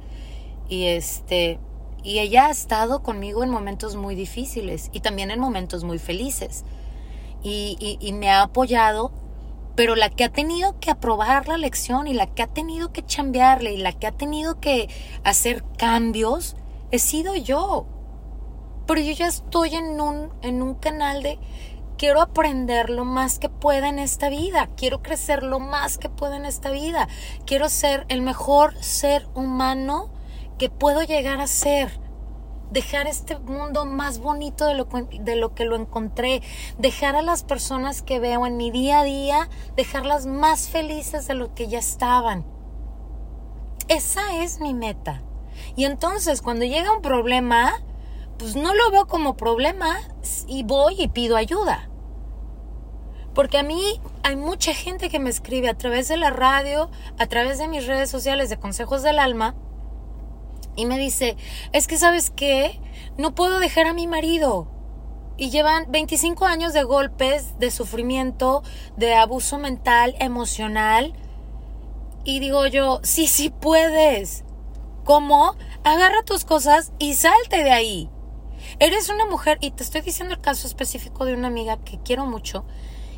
y 0.70 0.86
este 0.86 1.60
y 2.04 2.20
ella 2.20 2.48
ha 2.48 2.52
estado 2.52 3.02
conmigo 3.02 3.44
en 3.44 3.50
momentos 3.50 3.96
muy 3.96 4.14
difíciles 4.14 4.90
y 4.92 5.00
también 5.00 5.32
en 5.32 5.40
momentos 5.40 5.86
muy 5.86 6.00
felices. 6.00 6.66
Y, 7.42 7.98
y, 8.00 8.14
me 8.14 8.30
ha 8.30 8.42
apoyado, 8.42 9.12
pero 9.76 9.96
la 9.96 10.10
que 10.10 10.24
ha 10.24 10.32
tenido 10.32 10.80
que 10.80 10.92
aprobar 10.92 11.48
la 11.50 11.58
lección 11.58 12.08
y 12.08 12.14
la 12.14 12.28
que 12.28 12.42
ha 12.42 12.48
tenido 12.48 12.94
que 12.94 13.06
chambearle 13.06 13.74
y 13.74 13.78
la 13.78 13.92
que 13.92 14.08
ha 14.08 14.14
tenido 14.14 14.62
que 14.62 14.90
hacer 15.26 15.64
cambios, 15.78 16.56
he 16.92 17.00
sido 17.00 17.36
yo. 17.36 17.86
Pero 18.88 19.02
yo 19.02 19.12
ya 19.12 19.28
estoy 19.28 19.76
en 19.76 20.00
un, 20.00 20.30
en 20.42 20.62
un 20.62 20.76
canal 20.76 21.22
de 21.22 21.38
quiero 21.98 22.22
aprender 22.22 22.90
lo 22.90 23.04
más 23.04 23.40
que 23.40 23.50
pueda 23.50 23.90
en 23.90 24.00
esta 24.00 24.30
vida, 24.30 24.70
quiero 24.78 25.02
crecer 25.02 25.44
lo 25.44 25.60
más 25.60 25.98
que 25.98 26.10
pueda 26.10 26.38
en 26.38 26.46
esta 26.46 26.72
vida, 26.72 27.10
quiero 27.46 27.68
ser 27.68 28.06
el 28.08 28.22
mejor 28.22 28.76
ser 28.82 29.28
humano 29.36 30.12
que 30.58 30.70
puedo 30.70 31.02
llegar 31.04 31.42
a 31.42 31.48
ser, 31.48 32.00
dejar 32.72 33.08
este 33.08 33.38
mundo 33.40 33.86
más 33.86 34.20
bonito 34.20 34.66
de 34.66 34.74
lo, 34.74 34.86
de 34.86 35.36
lo 35.36 35.54
que 35.54 35.66
lo 35.66 35.76
encontré, 35.76 36.42
dejar 36.78 37.16
a 37.16 37.22
las 37.22 37.44
personas 37.44 38.02
que 38.02 38.20
veo 38.20 38.46
en 38.46 38.58
mi 38.58 38.72
día 38.72 39.02
a 39.02 39.04
día, 39.04 39.50
dejarlas 39.76 40.26
más 40.26 40.70
felices 40.70 41.28
de 41.28 41.36
lo 41.36 41.54
que 41.54 41.68
ya 41.68 41.80
estaban. 41.80 42.46
Esa 43.88 44.38
es 44.38 44.60
mi 44.60 44.74
meta. 44.74 45.22
Y 45.76 45.86
entonces 45.86 46.42
cuando 46.42 46.66
llega 46.66 46.96
un 46.96 47.02
problema, 47.02 47.74
pues 48.38 48.56
no 48.56 48.74
lo 48.74 48.92
veo 48.92 49.08
como 49.08 49.38
problema 49.38 49.98
y 50.48 50.64
voy 50.64 51.02
y 51.02 51.08
pido 51.08 51.36
ayuda. 51.36 51.90
Porque 53.34 53.58
a 53.58 53.64
mí 53.64 54.00
hay 54.24 54.36
mucha 54.36 54.74
gente 54.74 55.10
que 55.10 55.20
me 55.20 55.30
escribe 55.30 55.70
a 55.70 55.78
través 55.78 56.08
de 56.08 56.18
la 56.18 56.30
radio, 56.30 56.90
a 57.18 57.26
través 57.26 57.58
de 57.58 57.68
mis 57.68 57.88
redes 57.88 58.10
sociales 58.10 58.50
de 58.50 58.58
Consejos 58.58 59.02
del 59.02 59.18
Alma, 59.18 59.56
y 60.76 60.86
me 60.86 60.98
dice, 60.98 61.38
es 61.72 61.88
que 61.88 61.98
sabes 61.98 62.30
qué, 62.30 62.80
no 63.18 63.36
puedo 63.36 63.60
dejar 63.60 63.88
a 63.88 63.94
mi 63.94 64.08
marido. 64.08 64.68
Y 65.36 65.50
llevan 65.50 65.92
25 65.92 66.46
años 66.46 66.74
de 66.74 66.84
golpes, 66.84 67.58
de 67.60 67.72
sufrimiento, 67.72 68.64
de 68.98 69.16
abuso 69.16 69.58
mental, 69.58 70.16
emocional. 70.20 71.14
Y 72.24 72.40
digo 72.40 72.68
yo, 72.68 73.00
sí, 73.04 73.28
sí 73.28 73.50
puedes. 73.50 74.44
¿Cómo? 75.04 75.56
Agarra 75.84 76.24
tus 76.24 76.46
cosas 76.46 76.94
y 77.00 77.16
salte 77.16 77.64
de 77.64 77.72
ahí. 77.72 78.10
Eres 78.80 79.10
una 79.10 79.26
mujer, 79.26 79.58
y 79.60 79.72
te 79.72 79.84
estoy 79.84 80.02
diciendo 80.02 80.36
el 80.36 80.42
caso 80.42 80.68
específico 80.68 81.26
de 81.26 81.34
una 81.34 81.48
amiga 81.48 81.78
que 81.84 82.00
quiero 82.02 82.26
mucho, 82.26 82.64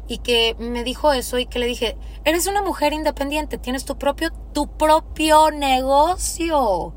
y 0.08 0.20
que 0.20 0.56
me 0.60 0.84
dijo 0.84 1.14
eso 1.14 1.40
y 1.40 1.46
que 1.46 1.60
le 1.60 1.66
dije, 1.66 1.98
eres 2.24 2.48
una 2.48 2.62
mujer 2.62 2.94
independiente, 2.94 3.58
tienes 3.58 3.86
tu 3.86 3.98
propio, 3.98 4.32
tu 4.54 4.68
propio 4.68 5.52
negocio. 5.52 6.94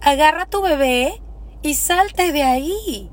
Agarra 0.00 0.46
tu 0.46 0.62
bebé 0.62 1.20
y 1.62 1.74
salte 1.74 2.32
de 2.32 2.42
ahí. 2.42 3.10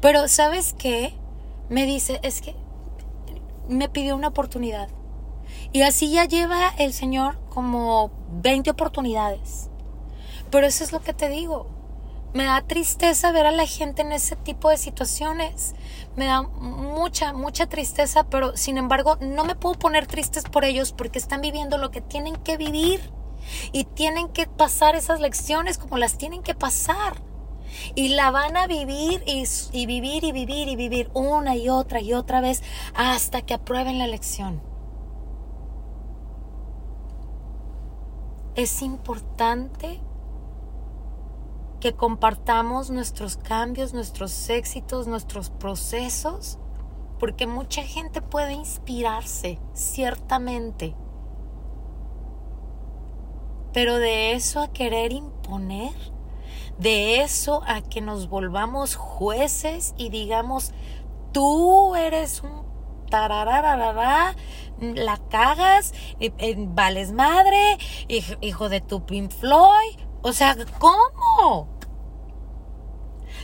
Pero 0.00 0.28
¿sabes 0.28 0.74
qué? 0.78 1.14
Me 1.68 1.86
dice, 1.86 2.20
es 2.22 2.40
que 2.40 2.56
me 3.68 3.88
pidió 3.88 4.16
una 4.16 4.28
oportunidad. 4.28 4.88
Y 5.72 5.82
así 5.82 6.10
ya 6.10 6.24
lleva 6.24 6.68
el 6.78 6.92
Señor 6.92 7.38
como 7.48 8.10
20 8.32 8.70
oportunidades. 8.70 9.70
Pero 10.50 10.66
eso 10.66 10.82
es 10.82 10.92
lo 10.92 11.00
que 11.00 11.14
te 11.14 11.28
digo. 11.28 11.66
Me 12.32 12.44
da 12.44 12.62
tristeza 12.62 13.32
ver 13.32 13.46
a 13.46 13.50
la 13.50 13.66
gente 13.66 14.02
en 14.02 14.12
ese 14.12 14.36
tipo 14.36 14.70
de 14.70 14.76
situaciones. 14.76 15.74
Me 16.16 16.26
da 16.26 16.42
mucha, 16.42 17.32
mucha 17.32 17.66
tristeza, 17.66 18.24
pero 18.24 18.56
sin 18.56 18.78
embargo 18.78 19.16
no 19.20 19.44
me 19.44 19.56
puedo 19.56 19.78
poner 19.78 20.06
tristes 20.06 20.44
por 20.44 20.64
ellos 20.64 20.92
porque 20.92 21.18
están 21.18 21.40
viviendo 21.40 21.78
lo 21.78 21.90
que 21.90 22.00
tienen 22.00 22.36
que 22.36 22.56
vivir. 22.56 23.00
Y 23.72 23.84
tienen 23.84 24.28
que 24.28 24.46
pasar 24.46 24.96
esas 24.96 25.20
lecciones 25.20 25.78
como 25.78 25.96
las 25.96 26.18
tienen 26.18 26.42
que 26.42 26.54
pasar. 26.54 27.14
Y 27.94 28.08
la 28.08 28.30
van 28.30 28.56
a 28.56 28.66
vivir 28.66 29.22
y, 29.26 29.44
y 29.72 29.86
vivir 29.86 30.24
y 30.24 30.32
vivir 30.32 30.68
y 30.68 30.76
vivir 30.76 31.10
una 31.14 31.56
y 31.56 31.68
otra 31.68 32.00
y 32.00 32.12
otra 32.12 32.40
vez 32.40 32.62
hasta 32.94 33.42
que 33.42 33.54
aprueben 33.54 33.98
la 33.98 34.06
lección. 34.06 34.60
Es 38.56 38.82
importante 38.82 40.00
que 41.80 41.94
compartamos 41.94 42.90
nuestros 42.90 43.36
cambios, 43.36 43.94
nuestros 43.94 44.50
éxitos, 44.50 45.06
nuestros 45.06 45.50
procesos, 45.50 46.58
porque 47.18 47.46
mucha 47.46 47.82
gente 47.82 48.20
puede 48.20 48.52
inspirarse, 48.52 49.58
ciertamente. 49.72 50.94
Pero 53.72 53.96
de 53.96 54.32
eso 54.32 54.60
a 54.60 54.72
querer 54.72 55.12
imponer, 55.12 55.92
de 56.78 57.20
eso 57.20 57.62
a 57.66 57.82
que 57.82 58.00
nos 58.00 58.28
volvamos 58.28 58.96
jueces 58.96 59.94
y 59.96 60.08
digamos, 60.10 60.72
tú 61.32 61.94
eres 61.94 62.42
un 62.42 62.60
tarararara, 63.10 64.34
la 64.80 65.16
cagas, 65.28 65.92
eh, 66.20 66.32
eh, 66.38 66.54
vales 66.56 67.12
madre, 67.12 67.76
hijo 68.40 68.68
de 68.68 68.80
tu 68.80 69.04
Pink 69.04 69.30
Floyd, 69.30 69.98
o 70.22 70.32
sea, 70.32 70.56
¿cómo? 70.78 71.79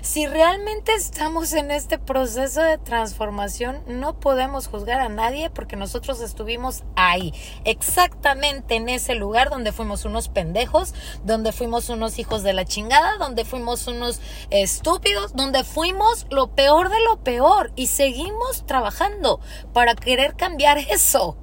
Si 0.07 0.25
realmente 0.25 0.95
estamos 0.95 1.53
en 1.53 1.73
este 1.73 1.99
proceso 1.99 2.63
de 2.63 2.79
transformación, 2.79 3.83
no 3.89 4.21
podemos 4.21 4.69
juzgar 4.69 5.01
a 5.01 5.09
nadie 5.09 5.51
porque 5.51 5.75
nosotros 5.75 6.21
estuvimos 6.21 6.85
ahí, 6.95 7.35
exactamente 7.65 8.77
en 8.77 8.89
ese 8.89 9.17
lugar 9.17 9.51
donde 9.51 9.73
fuimos 9.73 10.05
unos 10.05 10.29
pendejos, 10.29 10.95
donde 11.25 11.51
fuimos 11.51 11.89
unos 11.89 12.21
hijos 12.21 12.45
de 12.45 12.53
la 12.53 12.65
chingada, 12.65 13.19
donde 13.19 13.45
fuimos 13.45 13.89
unos 13.89 14.21
estúpidos, 14.51 15.35
donde 15.35 15.65
fuimos 15.65 16.29
lo 16.31 16.55
peor 16.55 16.89
de 16.89 17.01
lo 17.01 17.25
peor 17.25 17.73
y 17.75 17.89
seguimos 17.89 18.65
trabajando 18.65 19.41
para 19.73 19.97
querer 19.97 20.37
cambiar 20.37 20.79
eso 20.79 21.37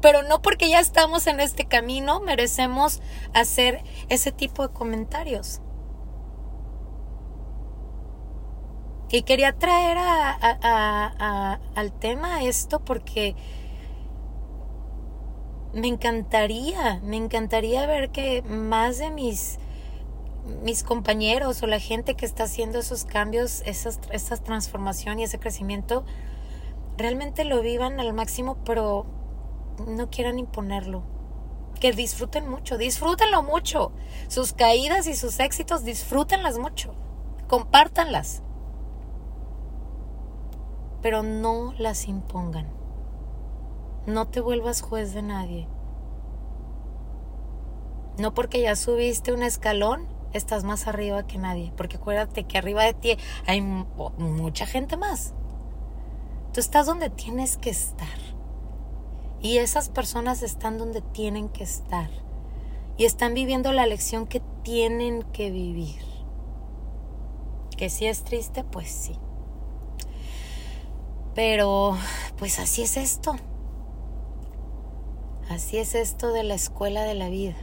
pero 0.00 0.22
no 0.22 0.40
porque 0.40 0.68
ya 0.68 0.78
estamos 0.78 1.26
en 1.26 1.40
este 1.40 1.66
camino 1.66 2.20
merecemos 2.20 3.00
hacer 3.34 3.82
ese 4.08 4.30
tipo 4.30 4.62
de 4.68 4.72
comentarios. 4.72 5.62
Y 9.10 9.22
quería 9.22 9.52
traer 9.52 9.98
al 9.98 11.92
tema 11.92 12.42
esto 12.42 12.80
porque 12.80 13.36
me 15.72 15.86
encantaría, 15.86 17.00
me 17.04 17.16
encantaría 17.16 17.86
ver 17.86 18.10
que 18.10 18.42
más 18.42 18.98
de 18.98 19.10
mis, 19.10 19.58
mis 20.62 20.82
compañeros 20.82 21.62
o 21.62 21.66
la 21.66 21.78
gente 21.78 22.14
que 22.14 22.26
está 22.26 22.44
haciendo 22.44 22.80
esos 22.80 23.04
cambios, 23.04 23.62
esas, 23.64 24.00
esa 24.10 24.38
transformación 24.38 25.20
y 25.20 25.24
ese 25.24 25.38
crecimiento, 25.38 26.04
realmente 26.96 27.44
lo 27.44 27.60
vivan 27.60 28.00
al 28.00 28.12
máximo, 28.12 28.56
pero 28.64 29.06
no 29.86 30.10
quieran 30.10 30.38
imponerlo. 30.38 31.02
Que 31.78 31.92
disfruten 31.92 32.48
mucho, 32.48 32.78
disfrútenlo 32.78 33.42
mucho. 33.42 33.92
Sus 34.28 34.52
caídas 34.52 35.06
y 35.06 35.14
sus 35.14 35.38
éxitos, 35.38 35.84
disfrútenlas 35.84 36.58
mucho. 36.58 36.94
Compártanlas. 37.48 38.42
Pero 41.02 41.22
no 41.22 41.72
las 41.78 42.08
impongan. 42.08 42.66
No 44.06 44.28
te 44.28 44.40
vuelvas 44.40 44.82
juez 44.82 45.14
de 45.14 45.22
nadie. 45.22 45.68
No 48.18 48.32
porque 48.34 48.62
ya 48.62 48.76
subiste 48.76 49.32
un 49.32 49.42
escalón, 49.42 50.06
estás 50.32 50.64
más 50.64 50.86
arriba 50.86 51.26
que 51.26 51.38
nadie. 51.38 51.72
Porque 51.76 51.96
acuérdate 51.96 52.44
que 52.44 52.58
arriba 52.58 52.84
de 52.84 52.94
ti 52.94 53.16
hay 53.46 53.60
mucha 53.60 54.66
gente 54.66 54.96
más. 54.96 55.34
Tú 56.52 56.60
estás 56.60 56.86
donde 56.86 57.10
tienes 57.10 57.56
que 57.56 57.70
estar. 57.70 58.18
Y 59.40 59.58
esas 59.58 59.90
personas 59.90 60.42
están 60.42 60.78
donde 60.78 61.02
tienen 61.02 61.48
que 61.48 61.64
estar. 61.64 62.08
Y 62.96 63.04
están 63.04 63.34
viviendo 63.34 63.72
la 63.72 63.86
lección 63.86 64.26
que 64.26 64.40
tienen 64.62 65.22
que 65.22 65.50
vivir. 65.50 66.00
Que 67.76 67.90
si 67.90 68.06
es 68.06 68.24
triste, 68.24 68.64
pues 68.64 68.88
sí. 68.88 69.18
Pero, 71.36 71.96
pues 72.38 72.58
así 72.58 72.82
es 72.82 72.96
esto. 72.96 73.36
Así 75.50 75.76
es 75.76 75.94
esto 75.94 76.32
de 76.32 76.42
la 76.42 76.54
escuela 76.54 77.02
de 77.02 77.14
la 77.14 77.28
vida. 77.28 77.54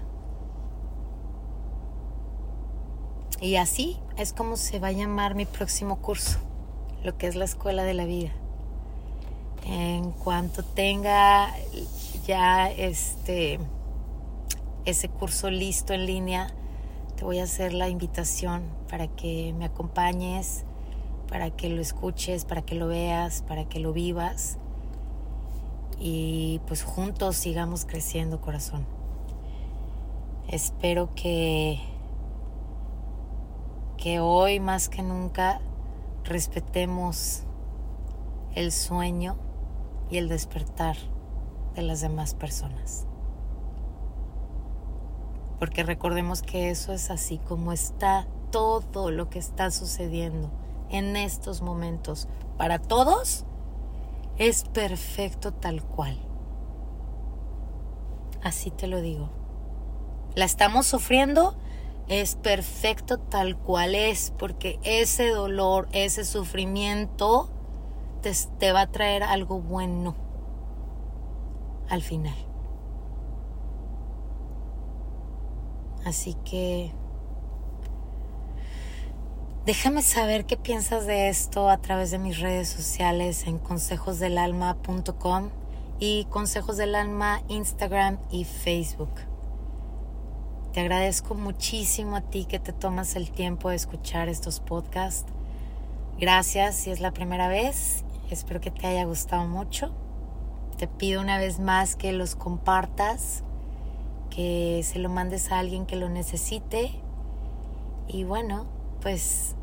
Y 3.41 3.55
así 3.55 3.99
es 4.15 4.31
como 4.31 4.55
se 4.57 4.79
va 4.79 4.89
a 4.89 4.91
llamar 4.91 5.33
mi 5.33 5.45
próximo 5.45 5.97
curso, 5.97 6.37
lo 7.03 7.17
que 7.17 7.27
es 7.27 7.35
la 7.35 7.45
escuela 7.45 7.83
de 7.83 7.95
la 7.95 8.05
vida. 8.05 8.29
En 9.65 10.11
cuanto 10.11 10.63
tenga 10.63 11.49
ya 12.25 12.69
este 12.71 13.59
ese 14.85 15.09
curso 15.09 15.49
listo 15.49 15.93
en 15.93 16.05
línea, 16.05 16.47
te 17.15 17.25
voy 17.25 17.39
a 17.39 17.43
hacer 17.43 17.73
la 17.73 17.89
invitación 17.89 18.63
para 18.87 19.07
que 19.07 19.53
me 19.57 19.65
acompañes, 19.65 20.63
para 21.33 21.49
que 21.49 21.67
lo 21.67 21.81
escuches, 21.81 22.45
para 22.45 22.61
que 22.61 22.75
lo 22.75 22.85
veas, 22.87 23.41
para 23.41 23.65
que 23.65 23.79
lo 23.79 23.91
vivas 23.91 24.59
y 25.97 26.61
pues 26.67 26.83
juntos 26.83 27.35
sigamos 27.37 27.85
creciendo 27.85 28.39
corazón. 28.39 28.85
Espero 30.47 31.15
que 31.15 31.79
que 33.97 34.19
hoy 34.19 34.59
más 34.59 34.89
que 34.89 35.01
nunca 35.01 35.59
respetemos 36.23 37.41
el 38.53 38.71
sueño 38.71 39.35
y 40.11 40.17
el 40.17 40.29
despertar 40.29 40.97
de 41.73 41.81
las 41.81 41.99
demás 42.01 42.35
personas. 42.35 43.07
Porque 45.57 45.81
recordemos 45.81 46.43
que 46.43 46.69
eso 46.69 46.93
es 46.93 47.09
así 47.09 47.39
como 47.39 47.71
está 47.71 48.27
todo 48.51 49.09
lo 49.09 49.31
que 49.31 49.39
está 49.39 49.71
sucediendo 49.71 50.51
en 50.93 51.17
estos 51.17 51.61
momentos. 51.61 52.29
Para 52.57 52.79
todos 52.79 53.45
es 54.37 54.63
perfecto 54.63 55.51
tal 55.51 55.83
cual. 55.83 56.17
Así 58.41 58.71
te 58.71 58.87
lo 58.87 59.01
digo. 59.01 59.29
La 60.35 60.45
estamos 60.45 60.85
sufriendo, 60.87 61.55
es 62.07 62.35
perfecto 62.35 63.17
tal 63.17 63.57
cual 63.57 63.95
es, 63.95 64.33
porque 64.37 64.79
ese 64.83 65.29
dolor, 65.29 65.87
ese 65.91 66.25
sufrimiento, 66.25 67.49
te, 68.59 68.71
va 68.71 68.81
a 68.81 68.91
traer 68.91 69.23
algo 69.23 69.59
bueno 69.59 70.15
al 71.89 72.01
final. 72.01 72.35
Así 76.05 76.33
que 76.45 76.93
déjame 79.65 80.01
saber 80.01 80.45
qué 80.45 80.57
piensas 80.57 81.05
de 81.05 81.29
esto 81.29 81.69
a 81.69 81.77
través 81.77 82.11
de 82.11 82.19
mis 82.19 82.39
redes 82.39 82.67
sociales 82.67 83.47
en 83.47 83.59
consejosdelalma.com 83.59 85.49
y 85.99 86.25
Consejos 86.25 86.75
del 86.75 86.95
Alma 86.95 87.41
Instagram 87.47 88.17
y 88.29 88.43
Facebook. 88.43 89.13
Te 90.73 90.81
agradezco 90.81 91.35
muchísimo 91.35 92.17
a 92.17 92.21
ti 92.21 92.45
que 92.45 92.59
te 92.59 92.73
tomas 92.73 93.15
el 93.15 93.31
tiempo 93.31 93.69
de 93.69 93.75
escuchar 93.75 94.27
estos 94.27 94.59
podcasts. 94.59 95.31
Gracias 96.19 96.75
si 96.75 96.91
es 96.91 96.99
la 96.99 97.11
primera 97.11 97.47
vez. 97.47 98.03
Espero 98.29 98.59
que 98.59 98.71
te 98.71 98.87
haya 98.87 99.05
gustado 99.05 99.47
mucho. 99.47 99.93
Te 100.77 100.87
pido 100.87 101.21
una 101.21 101.37
vez 101.37 101.59
más 101.59 101.95
que 101.95 102.11
los 102.11 102.35
compartas, 102.35 103.43
que 104.29 104.81
se 104.83 104.99
lo 104.99 105.09
mandes 105.09 105.51
a 105.51 105.59
alguien 105.59 105.85
que 105.85 105.95
lo 105.95 106.09
necesite. 106.09 106.91
Y 108.07 108.23
bueno, 108.23 108.65
pues 109.03 109.55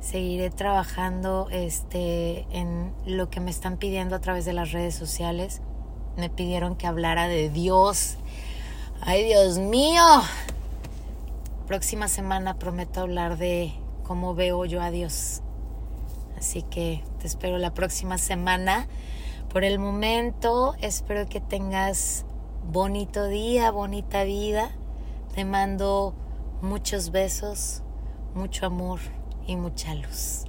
seguiré 0.00 0.50
trabajando 0.50 1.48
este, 1.50 2.46
en 2.50 2.92
lo 3.06 3.28
que 3.30 3.40
me 3.40 3.50
están 3.50 3.78
pidiendo 3.78 4.14
a 4.14 4.20
través 4.20 4.44
de 4.44 4.52
las 4.52 4.70
redes 4.70 4.94
sociales. 4.94 5.62
Me 6.16 6.30
pidieron 6.30 6.76
que 6.76 6.86
hablara 6.86 7.26
de 7.26 7.48
Dios 7.48 8.18
Ay, 9.04 9.24
Dios 9.24 9.58
mío. 9.58 10.04
Próxima 11.66 12.06
semana 12.06 12.54
prometo 12.54 13.00
hablar 13.00 13.36
de 13.36 13.72
cómo 14.04 14.36
veo 14.36 14.64
yo 14.64 14.80
a 14.80 14.92
Dios. 14.92 15.40
Así 16.38 16.62
que 16.62 17.02
te 17.18 17.26
espero 17.26 17.58
la 17.58 17.74
próxima 17.74 18.16
semana. 18.16 18.86
Por 19.52 19.64
el 19.64 19.80
momento, 19.80 20.76
espero 20.80 21.28
que 21.28 21.40
tengas 21.40 22.24
bonito 22.70 23.26
día, 23.26 23.72
bonita 23.72 24.22
vida. 24.22 24.70
Te 25.34 25.44
mando 25.44 26.14
muchos 26.60 27.10
besos, 27.10 27.81
mucho 28.34 28.66
amor 28.66 29.00
y 29.46 29.56
mucha 29.56 29.94
luz. 29.94 30.44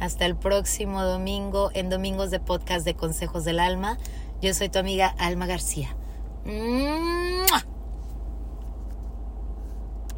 Hasta 0.00 0.26
el 0.26 0.36
próximo 0.36 1.02
domingo 1.02 1.70
en 1.74 1.88
Domingos 1.88 2.30
de 2.30 2.40
Podcast 2.40 2.84
de 2.84 2.94
Consejos 2.94 3.44
del 3.44 3.60
Alma. 3.60 3.98
Yo 4.42 4.52
soy 4.54 4.68
tu 4.68 4.78
amiga 4.78 5.14
Alma 5.18 5.46
García. 5.46 5.96